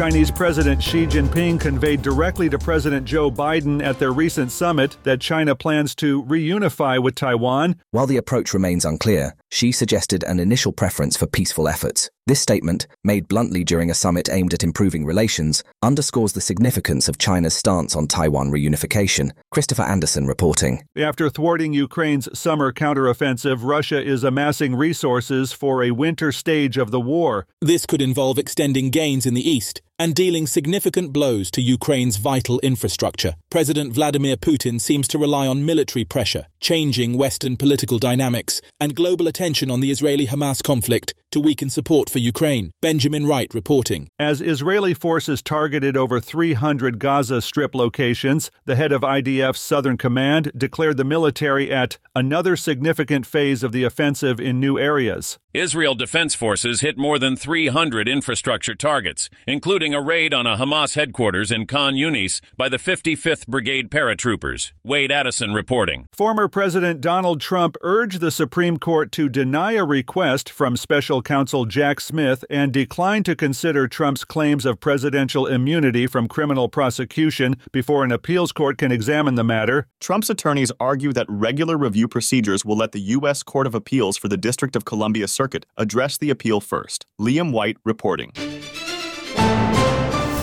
Chinese 0.00 0.30
President 0.30 0.82
Xi 0.82 1.06
Jinping 1.06 1.60
conveyed 1.60 2.00
directly 2.00 2.48
to 2.48 2.58
President 2.58 3.04
Joe 3.04 3.30
Biden 3.30 3.84
at 3.84 3.98
their 3.98 4.12
recent 4.12 4.50
summit 4.50 4.96
that 5.02 5.20
China 5.20 5.54
plans 5.54 5.94
to 5.96 6.22
reunify 6.22 6.98
with 6.98 7.14
Taiwan. 7.14 7.76
While 7.90 8.06
the 8.06 8.16
approach 8.16 8.54
remains 8.54 8.86
unclear, 8.86 9.34
Xi 9.50 9.72
suggested 9.72 10.24
an 10.24 10.40
initial 10.40 10.72
preference 10.72 11.18
for 11.18 11.26
peaceful 11.26 11.68
efforts. 11.68 12.08
This 12.26 12.40
statement, 12.40 12.86
made 13.02 13.28
bluntly 13.28 13.64
during 13.64 13.90
a 13.90 13.94
summit 13.94 14.28
aimed 14.30 14.54
at 14.54 14.62
improving 14.62 15.04
relations, 15.04 15.64
underscores 15.82 16.32
the 16.32 16.40
significance 16.40 17.08
of 17.08 17.18
China's 17.18 17.54
stance 17.54 17.96
on 17.96 18.06
Taiwan 18.06 18.50
reunification. 18.50 19.32
Christopher 19.50 19.82
Anderson 19.82 20.26
reporting. 20.26 20.84
After 20.96 21.28
thwarting 21.28 21.72
Ukraine's 21.72 22.28
summer 22.38 22.72
counteroffensive, 22.72 23.58
Russia 23.64 24.00
is 24.00 24.22
amassing 24.22 24.76
resources 24.76 25.52
for 25.52 25.82
a 25.82 25.90
winter 25.90 26.30
stage 26.30 26.78
of 26.78 26.90
the 26.90 27.00
war. 27.00 27.46
This 27.60 27.84
could 27.84 28.00
involve 28.00 28.38
extending 28.38 28.90
gains 28.90 29.26
in 29.26 29.34
the 29.34 29.50
east 29.50 29.82
and 30.00 30.14
dealing 30.14 30.46
significant 30.46 31.12
blows 31.12 31.50
to 31.50 31.60
Ukraine's 31.60 32.16
vital 32.16 32.58
infrastructure. 32.60 33.34
President 33.50 33.92
Vladimir 33.92 34.34
Putin 34.34 34.80
seems 34.80 35.06
to 35.06 35.18
rely 35.18 35.46
on 35.46 35.66
military 35.66 36.06
pressure, 36.06 36.46
changing 36.58 37.18
Western 37.18 37.54
political 37.54 37.98
dynamics, 37.98 38.62
and 38.80 38.96
global 38.96 39.28
attention 39.28 39.70
on 39.70 39.80
the 39.80 39.90
Israeli 39.90 40.26
Hamas 40.26 40.62
conflict 40.62 41.12
to 41.32 41.40
weaken 41.40 41.70
support 41.70 42.10
for 42.10 42.18
Ukraine. 42.18 42.72
Benjamin 42.80 43.26
Wright 43.26 43.52
reporting. 43.54 44.08
As 44.18 44.40
Israeli 44.40 44.94
forces 44.94 45.42
targeted 45.42 45.96
over 45.96 46.18
300 46.18 46.98
Gaza 46.98 47.40
Strip 47.40 47.74
locations, 47.74 48.50
the 48.64 48.76
head 48.76 48.92
of 48.92 49.02
IDF's 49.02 49.60
Southern 49.60 49.96
Command 49.98 50.50
declared 50.56 50.96
the 50.96 51.04
military 51.04 51.70
at 51.70 51.98
another 52.16 52.56
significant 52.56 53.26
phase 53.26 53.62
of 53.62 53.72
the 53.72 53.84
offensive 53.84 54.40
in 54.40 54.58
new 54.58 54.78
areas. 54.78 55.38
Israel 55.52 55.94
Defense 55.94 56.34
Forces 56.34 56.80
hit 56.80 56.96
more 56.96 57.18
than 57.18 57.36
300 57.36 58.08
infrastructure 58.08 58.74
targets, 58.74 59.28
including 59.46 59.89
a 59.94 60.00
raid 60.00 60.34
on 60.34 60.46
a 60.46 60.56
Hamas 60.56 60.94
headquarters 60.94 61.50
in 61.50 61.66
Khan 61.66 61.94
Yunis 61.94 62.40
by 62.56 62.68
the 62.68 62.76
55th 62.76 63.46
Brigade 63.46 63.90
paratroopers. 63.90 64.72
Wade 64.84 65.10
Addison 65.10 65.52
reporting. 65.52 66.06
Former 66.12 66.48
President 66.48 67.00
Donald 67.00 67.40
Trump 67.40 67.76
urged 67.82 68.20
the 68.20 68.30
Supreme 68.30 68.78
Court 68.78 69.12
to 69.12 69.28
deny 69.28 69.72
a 69.72 69.84
request 69.84 70.50
from 70.50 70.76
special 70.76 71.22
counsel 71.22 71.64
Jack 71.64 72.00
Smith 72.00 72.44
and 72.50 72.72
declined 72.72 73.24
to 73.26 73.36
consider 73.36 73.88
Trump's 73.88 74.24
claims 74.24 74.64
of 74.64 74.80
presidential 74.80 75.46
immunity 75.46 76.06
from 76.06 76.28
criminal 76.28 76.68
prosecution 76.68 77.56
before 77.72 78.04
an 78.04 78.12
appeals 78.12 78.52
court 78.52 78.78
can 78.78 78.92
examine 78.92 79.34
the 79.34 79.44
matter. 79.44 79.86
Trump's 80.00 80.30
attorneys 80.30 80.72
argue 80.80 81.12
that 81.12 81.26
regular 81.28 81.76
review 81.76 82.08
procedures 82.08 82.64
will 82.64 82.76
let 82.76 82.92
the 82.92 83.00
U.S. 83.00 83.42
Court 83.42 83.66
of 83.66 83.74
Appeals 83.74 84.16
for 84.16 84.28
the 84.28 84.36
District 84.36 84.76
of 84.76 84.84
Columbia 84.84 85.28
Circuit 85.28 85.66
address 85.76 86.18
the 86.18 86.30
appeal 86.30 86.60
first. 86.60 87.06
Liam 87.20 87.52
White 87.52 87.76
reporting. 87.84 88.32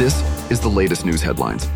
This 0.00 0.50
is 0.50 0.60
the 0.60 0.68
latest 0.70 1.04
news 1.04 1.20
headlines. 1.20 1.68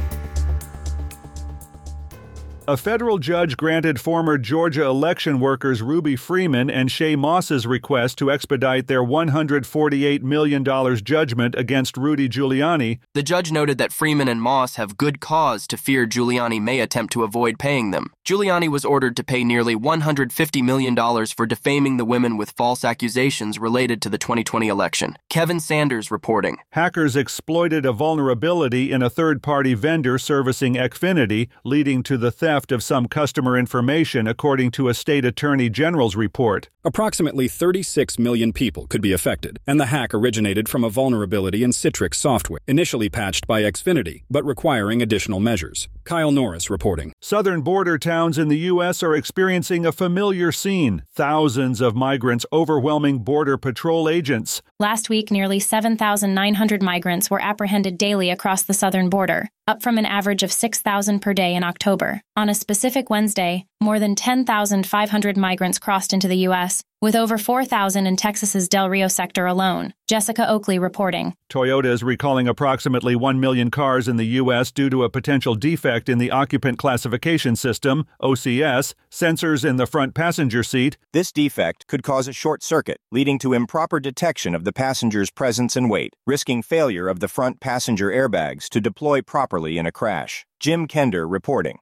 A 2.67 2.79
federal 2.79 3.19
judge 3.19 3.59
granted 3.59 4.01
former 4.01 4.39
Georgia 4.39 4.87
election 4.87 5.39
workers 5.39 5.83
Ruby 5.83 6.17
Freeman 6.17 6.71
and 6.71 6.89
Shaye 6.89 7.15
Moss's 7.15 7.67
request 7.67 8.17
to 8.17 8.31
expedite 8.31 8.87
their 8.87 9.03
$148 9.03 10.23
million 10.23 10.65
judgment 11.05 11.55
against 11.57 11.99
Rudy 11.99 12.27
Giuliani. 12.27 13.01
The 13.13 13.23
judge 13.23 13.53
noted 13.53 13.77
that 13.77 13.93
Freeman 13.93 14.29
and 14.29 14.41
Moss 14.41 14.77
have 14.77 14.97
good 14.97 15.21
cause 15.21 15.67
to 15.67 15.77
fear 15.77 16.07
Giuliani 16.07 16.59
may 16.59 16.81
attempt 16.81 17.13
to 17.13 17.23
avoid 17.23 17.59
paying 17.59 17.91
them. 17.91 18.15
Giuliani 18.25 18.71
was 18.71 18.87
ordered 18.87 19.15
to 19.17 19.25
pay 19.25 19.45
nearly 19.45 19.77
$150 19.77 20.63
million 20.63 21.27
for 21.27 21.45
defaming 21.45 21.99
the 21.99 22.07
women 22.07 22.39
with 22.39 22.53
false 22.53 22.83
accusations 22.83 23.59
related 23.59 24.01
to 24.01 24.09
the 24.09 24.17
2020 24.17 24.69
election. 24.69 25.19
Kevin 25.29 25.61
Sanders 25.61 26.11
reporting. 26.11 26.57
Hackers 26.71 27.15
exploited 27.15 27.85
a 27.85 27.93
vulnerability 27.93 28.91
in 28.91 29.03
a 29.03 29.11
third 29.11 29.43
party 29.43 29.75
vendor 29.75 30.17
servicing 30.19 30.77
Xfinity, 30.77 31.49
leading 31.63 32.03
to 32.05 32.17
the 32.17 32.31
theft 32.31 32.54
theft 32.55 32.71
of 32.71 32.85
some 32.85 33.09
customer 33.09 33.59
information, 33.59 34.29
according 34.29 34.71
to 34.71 34.89
a 34.89 34.95
state 34.95 35.25
attorney 35.25 35.69
general's 35.69 36.15
report. 36.15 36.69
Approximately 36.85 37.49
36 37.49 38.17
million 38.19 38.53
people 38.53 38.87
could 38.87 39.03
be 39.03 39.13
affected, 39.13 39.59
and 39.67 39.81
the 39.81 39.87
hack 39.87 40.15
originated 40.15 40.69
from 40.69 40.85
a 40.85 40.91
vulnerability 40.91 41.65
in 41.65 41.71
Citrix 41.71 42.15
software, 42.15 42.61
initially 42.69 43.09
patched 43.09 43.49
by 43.49 43.63
Xfinity, 43.63 44.23
but 44.31 44.45
requiring 44.45 45.03
additional 45.03 45.41
measures. 45.41 45.89
Kyle 46.05 46.31
Norris 46.31 46.71
reporting. 46.71 47.13
Southern 47.21 47.63
border 47.63 47.99
towns 47.99 48.39
in 48.39 48.49
the 48.49 48.59
U.S. 48.73 49.03
are 49.03 49.17
experiencing 49.17 49.85
a 49.85 49.91
familiar 49.93 50.53
scene 50.53 51.03
thousands 51.15 51.81
of 51.81 51.97
migrants 51.97 52.47
overwhelming 52.53 53.19
Border 53.21 53.57
Patrol 53.57 54.09
agents. 54.09 54.63
Last 54.79 55.09
week, 55.09 55.31
nearly 55.31 55.59
7,900 55.59 56.83
migrants 56.83 57.31
were 57.31 57.43
apprehended 57.43 57.97
daily 57.97 58.31
across 58.31 58.63
the 58.63 58.75
southern 58.75 59.09
border, 59.09 59.49
up 59.67 59.83
from 59.83 59.99
an 59.99 60.07
average 60.07 60.43
of 60.43 60.53
6,000 60.53 61.21
per 61.21 61.33
day 61.35 61.55
in 61.55 61.65
October. 61.65 62.21
On 62.37 62.49
a 62.49 62.55
specific 62.55 63.11
Wednesday, 63.11 63.67
more 63.81 63.99
than 63.99 64.15
10,500 64.15 65.37
migrants 65.37 65.79
crossed 65.79 66.13
into 66.13 66.29
the 66.29 66.39
U.S., 66.49 66.83
with 67.01 67.17
over 67.17 67.39
4,000 67.39 68.07
in 68.07 68.17
Texas's 68.17 68.69
Del 68.69 68.89
Rio 68.89 69.09
sector 69.09 69.47
alone. 69.47 69.95
Jessica 70.07 70.49
Oakley 70.49 70.79
reporting. 70.79 71.35
Toyota 71.51 71.87
is 71.87 72.03
recalling 72.03 72.49
approximately 72.49 73.15
1 73.15 73.41
million 73.41 73.71
cars 73.71 74.09
in 74.09 74.17
the 74.17 74.27
U.S. 74.43 74.73
due 74.73 74.91
to 74.91 75.05
a 75.05 75.11
potential 75.11 75.55
defect 75.55 76.09
in 76.09 76.19
the 76.19 76.31
Occupant 76.31 76.79
Classification 76.79 77.57
System, 77.57 78.07
OCS, 78.23 78.95
sensors 79.11 79.65
in 79.65 79.77
the 79.77 79.87
front 79.87 80.15
passenger 80.15 80.63
seat. 80.63 80.97
This 81.13 81.33
defect 81.33 81.87
could 81.87 82.03
cause 82.03 82.29
a 82.29 82.33
short 82.33 82.63
circuit, 82.63 82.99
leading 83.13 83.39
to 83.41 83.53
improper 83.53 84.01
detection 84.01 84.55
of 84.55 84.65
the 84.65 84.73
passenger's 84.73 85.31
presence 85.31 85.77
and 85.77 85.91
weight, 85.91 86.15
risking 86.27 86.63
failure 86.63 87.09
of 87.09 87.21
the 87.21 87.29
front 87.29 87.61
passenger 87.61 88.11
airbags 88.11 88.69
to 88.69 88.81
deploy 88.81 89.23
properly 89.23 89.79
in 89.79 89.87
a 89.87 89.93
crash. 89.93 90.47
Jim 90.61 90.87
Kender 90.87 91.31
reporting. 91.31 91.79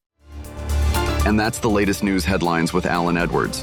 And 1.24 1.38
that's 1.38 1.60
the 1.60 1.70
latest 1.70 2.02
news 2.02 2.24
headlines 2.24 2.72
with 2.72 2.84
Allen 2.84 3.16
Edwards. 3.16 3.62